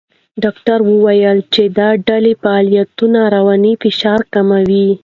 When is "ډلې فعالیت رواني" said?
2.07-3.73